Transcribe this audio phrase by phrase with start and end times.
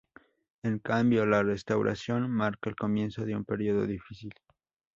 [0.63, 4.33] En cambio, la Restauración marca el comienzo de un período difícil.